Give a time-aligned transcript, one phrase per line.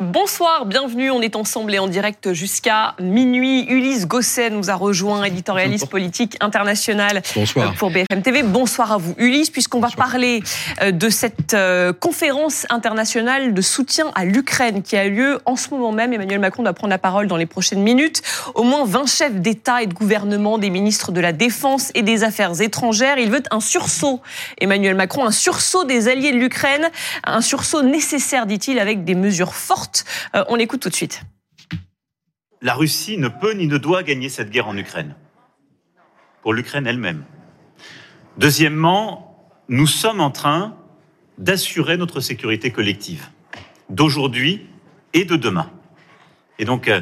[0.00, 1.12] Bonsoir, bienvenue.
[1.12, 3.64] On est ensemble et en direct jusqu'à minuit.
[3.68, 7.74] Ulysse Gosset nous a rejoint, éditorialiste politique international Bonsoir.
[7.74, 8.42] pour BFM TV.
[8.42, 10.42] Bonsoir à vous, Ulysse, puisqu'on va parler
[10.82, 15.70] euh, de cette euh, conférence internationale de soutien à l'Ukraine qui a lieu en ce
[15.70, 16.12] moment même.
[16.12, 18.20] Emmanuel Macron doit prendre la parole dans les prochaines minutes.
[18.56, 22.24] Au moins 20 chefs d'État et de gouvernement, des ministres de la Défense et des
[22.24, 23.18] Affaires étrangères.
[23.18, 24.20] Il veut un sursaut,
[24.60, 26.90] Emmanuel Macron, un sursaut des alliés de l'Ukraine,
[27.22, 29.83] un sursaut nécessaire, dit-il, avec des mesures fortes
[30.34, 31.22] euh, on l'écoute tout de suite.
[32.60, 35.14] La Russie ne peut ni ne doit gagner cette guerre en Ukraine,
[36.42, 37.24] pour l'Ukraine elle-même.
[38.38, 40.76] Deuxièmement, nous sommes en train
[41.38, 43.28] d'assurer notre sécurité collective,
[43.90, 44.66] d'aujourd'hui
[45.12, 45.70] et de demain.
[46.58, 47.00] Et donc, euh,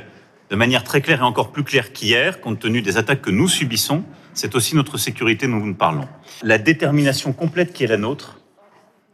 [0.50, 3.48] de manière très claire et encore plus claire qu'hier, compte tenu des attaques que nous
[3.48, 4.04] subissons,
[4.34, 6.08] c'est aussi notre sécurité dont nous parlons.
[6.42, 8.40] La détermination complète qui est la nôtre,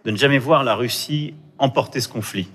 [0.04, 2.48] de ne jamais voir la Russie emporter ce conflit,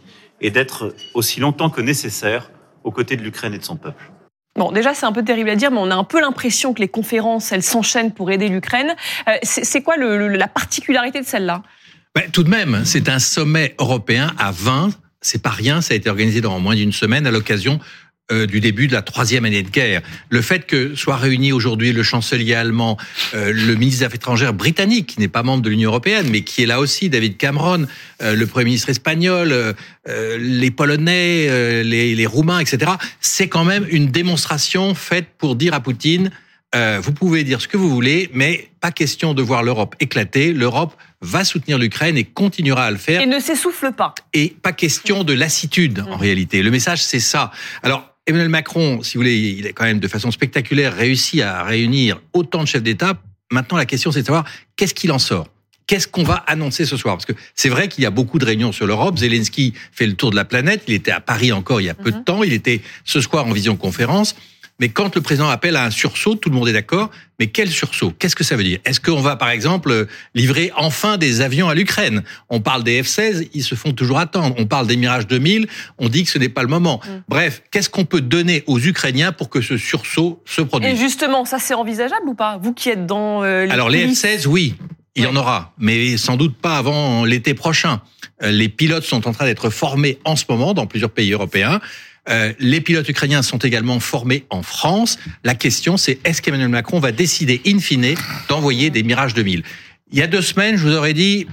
[0.44, 2.52] et d'être aussi longtemps que nécessaire
[2.84, 4.12] aux côtés de l'Ukraine et de son peuple.
[4.56, 6.80] Bon, déjà, c'est un peu terrible à dire, mais on a un peu l'impression que
[6.82, 8.94] les conférences, elles s'enchaînent pour aider l'Ukraine.
[9.28, 11.64] Euh, c'est quoi le, la particularité de celle-là?
[12.14, 14.92] Ben, Tout de même, c'est un sommet européen à 20.
[15.22, 17.80] C'est pas rien, ça a été organisé dans moins d'une semaine à l'occasion
[18.32, 20.02] euh, du début de la troisième année de guerre.
[20.30, 22.98] Le fait que soit réuni aujourd'hui le chancelier allemand,
[23.34, 26.40] euh, le ministre des Affaires étrangères britannique, qui n'est pas membre de l'Union européenne, mais
[26.40, 27.86] qui est là aussi, David Cameron,
[28.22, 29.76] euh, le Premier ministre espagnol,
[30.08, 35.82] les Polonais, les, les Roumains, etc., c'est quand même une démonstration faite pour dire à
[35.82, 36.32] Poutine,
[36.74, 40.54] vous pouvez dire ce que vous voulez, mais pas question de voir l'Europe éclater.
[40.54, 43.22] L'Europe va soutenir l'Ukraine et continuera à le faire.
[43.22, 44.16] Et ne s'essouffle pas.
[44.34, 46.64] Et pas question de lassitude, en réalité.
[46.64, 47.52] Le message, c'est ça.
[47.84, 51.64] Alors, Emmanuel Macron, si vous voulez, il a quand même de façon spectaculaire réussi à
[51.64, 53.22] réunir autant de chefs d'État.
[53.52, 54.46] Maintenant, la question, c'est de savoir
[54.78, 55.50] qu'est-ce qu'il en sort?
[55.88, 57.18] Qu'est-ce qu'on va annoncer ce soir?
[57.18, 59.18] Parce que c'est vrai qu'il y a beaucoup de réunions sur l'Europe.
[59.18, 60.84] Zelensky fait le tour de la planète.
[60.88, 62.24] Il était à Paris encore il y a peu de mhm.
[62.24, 62.44] temps.
[62.44, 64.36] Il était ce soir en visioconférence.
[64.80, 67.12] Mais quand le président appelle à un sursaut, tout le monde est d'accord.
[67.40, 68.12] Mais quel sursaut?
[68.18, 68.80] Qu'est-ce que ça veut dire?
[68.86, 72.24] Est-ce qu'on va, par exemple, livrer enfin des avions à l'Ukraine?
[72.50, 74.56] On parle des F-16, ils se font toujours attendre.
[74.58, 75.68] On parle des Mirage 2000,
[76.00, 77.00] on dit que ce n'est pas le moment.
[77.06, 77.10] Mm.
[77.28, 80.92] Bref, qu'est-ce qu'on peut donner aux Ukrainiens pour que ce sursaut se produise?
[80.92, 82.58] Et justement, ça c'est envisageable ou pas?
[82.62, 84.76] Vous qui êtes dans euh, les Alors les F-16, oui.
[85.16, 88.02] Il y en aura, mais sans doute pas avant l'été prochain.
[88.42, 91.80] Euh, les pilotes sont en train d'être formés en ce moment dans plusieurs pays européens.
[92.30, 95.20] Euh, les pilotes ukrainiens sont également formés en France.
[95.44, 98.16] La question, c'est est-ce qu'Emmanuel Macron va décider, in fine,
[98.48, 99.64] d'envoyer des Mirage 2000
[100.12, 101.48] Il y a deux semaines, je vous aurais dit,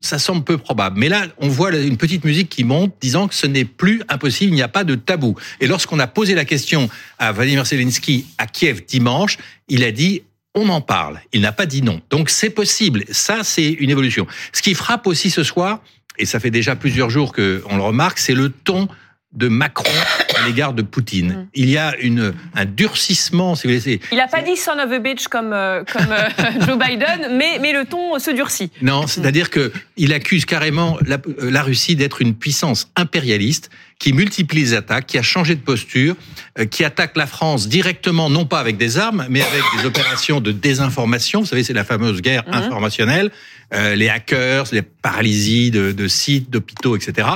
[0.00, 0.98] ça semble peu probable.
[0.98, 4.52] Mais là, on voit une petite musique qui monte, disant que ce n'est plus impossible,
[4.52, 5.36] il n'y a pas de tabou.
[5.60, 10.22] Et lorsqu'on a posé la question à Vladimir Zelensky à Kiev dimanche, il a dit
[10.54, 11.20] on en parle.
[11.32, 12.00] Il n'a pas dit non.
[12.10, 13.04] Donc c'est possible.
[13.10, 14.26] Ça, c'est une évolution.
[14.52, 15.80] Ce qui frappe aussi ce soir,
[16.18, 18.88] et ça fait déjà plusieurs jours qu'on le remarque, c'est le ton
[19.32, 19.90] de Macron
[20.36, 21.28] à l'égard de Poutine.
[21.28, 21.46] Mm.
[21.54, 24.00] Il y a une, un durcissement, si vous voulez.
[24.10, 26.28] Il n'a pas dit son of a bitch comme, euh, comme euh,
[26.66, 28.70] Joe Biden, mais, mais le ton se durcit.
[28.82, 33.70] Non, c'est-à-dire que il accuse carrément la, la Russie d'être une puissance impérialiste
[34.02, 36.16] qui multiplie les attaques, qui a changé de posture,
[36.58, 40.40] euh, qui attaque la France directement, non pas avec des armes, mais avec des opérations
[40.40, 41.40] de désinformation.
[41.40, 42.54] Vous savez, c'est la fameuse guerre mm-hmm.
[42.54, 43.30] informationnelle.
[43.72, 47.28] Euh, les hackers, les paralysies de, de sites, d'hôpitaux, etc.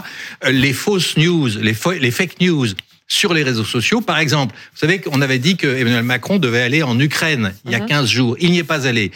[0.45, 2.67] Euh, les fausses news, les, les fake news
[3.07, 4.01] sur les réseaux sociaux.
[4.01, 7.71] Par exemple, vous savez qu'on avait dit que Emmanuel Macron devait aller en Ukraine il
[7.71, 8.07] y a 15 mhm.
[8.09, 8.37] jours.
[8.41, 9.13] Il n'y est pas allé.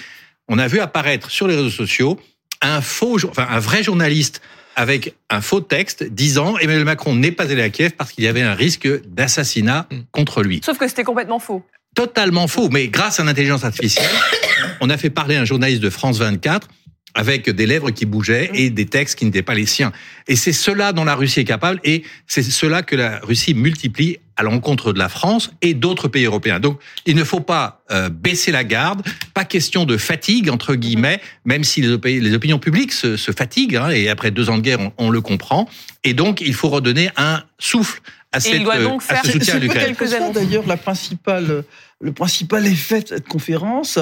[0.46, 2.20] On a vu apparaître sur les réseaux sociaux
[2.62, 4.40] un faux, enfin un vrai journaliste
[4.80, 8.28] avec un faux texte disant Emmanuel Macron n'est pas allé à Kiev parce qu'il y
[8.28, 9.96] avait un risque d'assassinat mm.
[10.10, 10.62] contre lui.
[10.64, 11.62] Sauf que c'était complètement faux.
[11.94, 14.08] Totalement faux, mais grâce à l'intelligence artificielle,
[14.80, 16.66] on a fait parler un journaliste de France 24
[17.14, 19.92] avec des lèvres qui bougeaient et des textes qui n'étaient pas les siens.
[20.28, 24.16] Et c'est cela dont la Russie est capable et c'est cela que la Russie multiplie
[24.40, 26.60] à l'encontre de la France et d'autres pays européens.
[26.60, 29.02] Donc, il ne faut pas euh, baisser la garde,
[29.34, 33.76] pas question de fatigue, entre guillemets, même si les, les opinions publiques se, se fatiguent,
[33.76, 35.68] hein, et après deux ans de guerre, on, on, le comprend.
[36.04, 38.00] Et donc, il faut redonner un souffle
[38.32, 39.94] à, cette, il doit donc faire à ce soutien à l'Ukraine.
[40.32, 41.62] D'ailleurs, la principale
[42.02, 43.98] le principal effet de cette conférence,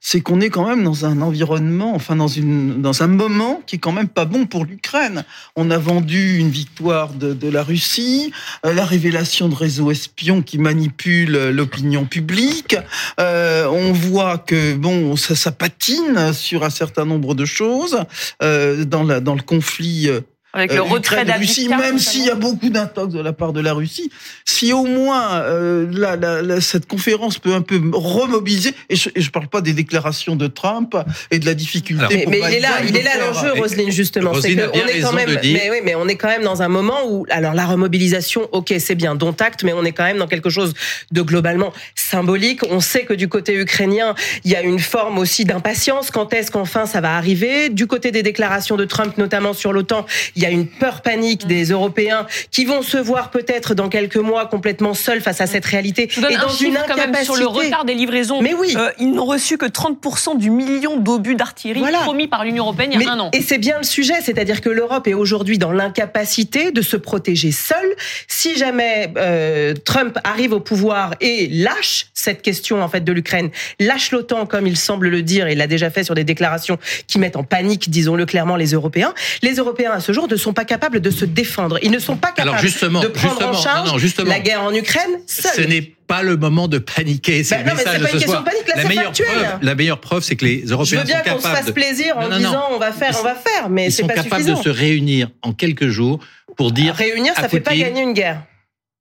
[0.00, 3.76] c'est qu'on est quand même dans un environnement, enfin dans une dans un moment qui
[3.76, 5.24] est quand même pas bon pour l'Ukraine.
[5.56, 8.32] On a vendu une victoire de, de, la Russie,
[8.64, 12.76] euh, la révélation de réseaux espions qui manipulent l'opinion publique.
[13.18, 17.98] Euh, on voit que bon, ça, ça patine sur un certain nombre de choses
[18.42, 20.08] euh, dans la dans le conflit
[20.52, 23.52] Avec le euh, retrait Ukraine, Russie, même s'il y a beaucoup d'intox de la part
[23.52, 24.10] de la Russie,
[24.44, 29.10] si au moins euh, la, la- la- cette conférence peut un peu remobiliser, et je
[29.16, 30.96] ne parle pas des déclarations de Trump
[31.30, 32.02] et de la difficulté.
[32.02, 34.30] Alors, Mais, pour mais il est là, il de est là l'enjeu, Roselyne, justement.
[34.34, 36.16] C'est Roselyne a que bien on est quand même, de mais oui, mais on est
[36.16, 39.72] quand même dans un moment où, alors la remobilisation, ok, c'est bien, dont acte, mais
[39.72, 40.74] on est quand même dans quelque chose
[41.12, 42.60] de globalement symbolique.
[42.70, 44.14] On sait que du côté ukrainien,
[44.44, 46.10] il y a une forme aussi d'impatience.
[46.10, 47.68] Quand est-ce qu'enfin ça va arriver?
[47.68, 50.06] Du côté des déclarations de Trump, notamment sur l'OTAN,
[50.42, 54.46] y a une peur panique des Européens qui vont se voir peut-être dans quelques mois
[54.46, 56.96] complètement seuls face à cette réalité Je vous donne et un dans une chiffre quand
[56.96, 57.24] même incapacité.
[57.24, 58.40] sur le retard des livraisons.
[58.42, 58.74] Mais oui.
[58.76, 61.98] Euh, ils n'ont reçu que 30% du million d'obus d'artillerie Voilà.
[62.00, 63.30] promis par l'Union européenne il y a Mais- un an.
[63.32, 67.52] Et c'est bien le sujet, c'est-à-dire que l'Europe est aujourd'hui dans l'incapacité de se protéger
[67.52, 67.94] seule.
[68.28, 73.50] Si jamais euh, Trump arrive au pouvoir et lâche cette question en fait de l'Ukraine,
[73.78, 76.78] lâche l'OTAN comme il semble le dire et il l'a déjà fait sur des déclarations
[77.06, 79.14] qui mettent en panique, disons-le clairement, les Européens.
[79.42, 81.78] Les Européens à ce jour ne sont pas capables de se défendre.
[81.82, 84.28] Ils ne sont pas capables Alors justement, de prendre justement, en charge non, non, justement.
[84.28, 85.68] la guerre en Ukraine Ce seuls.
[85.68, 87.44] n'est pas le moment de paniquer.
[87.44, 89.26] C'est Bah pas ce une question de panique, là, la meilleure factuel.
[89.28, 91.64] preuve, la meilleure preuve, c'est que les Je Européens veux bien sont qu'on se capables.
[91.64, 92.38] fasse plaisir en Non, non, non.
[92.38, 94.58] disant on va faire, on va faire, mais Ils c'est sont pas capables suffisant.
[94.58, 96.20] de se réunir en quelques jours
[96.56, 96.94] pour dire.
[96.94, 98.42] Réunir, à ça fait pas gagner une guerre.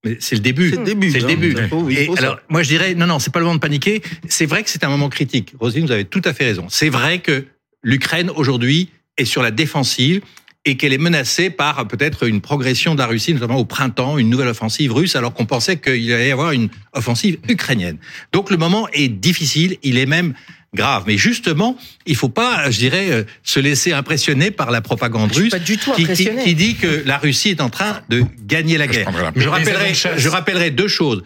[0.05, 0.69] Mais c'est le début.
[0.69, 1.11] C'est le début.
[1.11, 1.27] C'est le hein.
[1.27, 1.55] début.
[1.67, 2.19] Faut- Et ça.
[2.19, 4.01] alors, moi, je dirais, non, non, c'est pas le moment de paniquer.
[4.29, 5.53] C'est vrai que c'est un moment critique.
[5.59, 6.67] Roselyne, vous avez tout à fait raison.
[6.69, 7.45] C'est vrai que
[7.83, 10.21] l'Ukraine, aujourd'hui, est sur la défensive
[10.69, 14.29] et qu'elle est menacée par peut-être une progression de la Russie, notamment au printemps, une
[14.29, 17.97] nouvelle offensive russe, alors qu'on pensait qu'il allait y avoir une offensive ukrainienne.
[18.31, 20.35] Donc le moment est difficile, il est même
[20.75, 21.05] grave.
[21.07, 21.75] Mais justement,
[22.05, 25.77] il faut pas, je dirais, euh, se laisser impressionner par la propagande russe pas du
[25.77, 26.43] tout qui, qui- impressionné.
[26.43, 29.09] qui dit que la Russie est en train de gagner la guerre.
[29.49, 31.23] rappellerai, je rappellerai deux choses.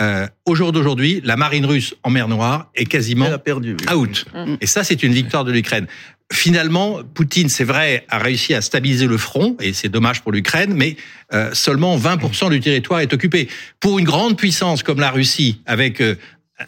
[0.00, 3.76] Euh, au jour d'aujourd'hui, la marine russe en mer Noire est quasiment Elle a perdu.
[3.80, 3.94] oui.
[3.94, 4.24] out.
[4.34, 4.54] Mm.
[4.60, 5.86] Et ça, c'est une victoire de l'Ukraine.
[6.32, 10.74] Finalement, Poutine, c'est vrai, a réussi à stabiliser le front, et c'est dommage pour l'Ukraine,
[10.74, 10.96] mais
[11.32, 13.48] euh, seulement 20% du territoire est occupé.
[13.80, 16.16] Pour une grande puissance comme la Russie, avec euh,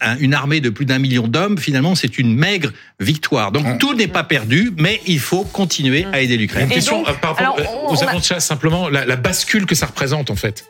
[0.01, 3.53] un- une armée de plus d'un million d'hommes, finalement, c'est une maigre victoire.
[3.53, 3.79] Donc Mm.
[3.79, 6.65] tout n'est pas perdu, mais il faut continuer à aider l'Ukraine.
[6.67, 9.67] Une Et question donc, par rapport alors, on- aux de chasse, simplement, la, la bascule
[9.67, 10.65] que ça représente, en fait.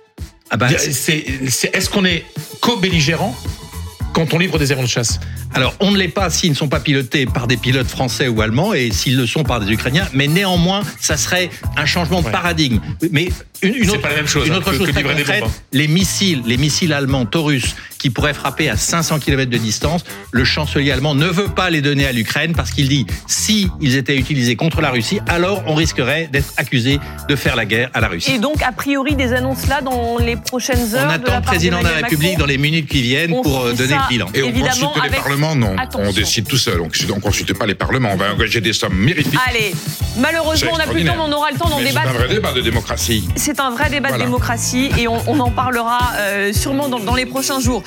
[0.50, 2.24] Ah bah, C'est- Est-ce qu'on est
[2.60, 3.36] co-belligérant
[4.12, 5.20] quand on livre des avions de chasse?
[5.52, 8.40] Alors, on ne l'est pas s'ils ne sont pas pilotés par des pilotes français ou
[8.40, 12.26] allemands et s'ils le sont par des Ukrainiens, mais néanmoins, ça serait un changement de
[12.26, 12.32] Ouais.
[12.32, 12.78] paradigme.
[13.10, 13.30] Mais
[13.62, 15.88] une, une autre, pas la même chose, une hein, autre chose que très concrète, les
[15.88, 20.90] missiles, les missiles allemands Taurus qui pourraient frapper à 500 km de distance, le chancelier
[20.90, 24.56] allemand ne veut pas les donner à l'Ukraine parce qu'il dit si ils étaient utilisés
[24.56, 26.98] contre la Russie, alors on risquerait d'être accusé
[27.28, 28.32] de faire la guerre à la Russie.
[28.32, 31.06] Et donc, a priori, des annonces là dans les prochaines heures.
[31.08, 32.38] on attend le président de la République Macron.
[32.40, 34.02] dans les minutes qui viennent On pour euh, donner ça.
[34.04, 34.26] le bilan.
[34.34, 35.76] Et on Évidemment, consulte les parlements Non.
[35.78, 36.08] attention.
[36.08, 36.80] On décide tout seul.
[36.80, 36.86] On
[37.16, 38.10] ne consulte pas les parlements.
[38.12, 39.38] On va engager des sommes mirifiques.
[39.46, 39.74] Allez,
[40.18, 42.08] malheureusement, on n'a plus le temps, mais on aura le temps d'en Mais C'est débattre.
[42.08, 43.28] un vrai débat de démocratie.
[43.36, 44.24] C'est un vrai débat Voilà.
[44.24, 47.82] de démocratie et on, on en parlera euh, sûrement dans, dans les prochains jours.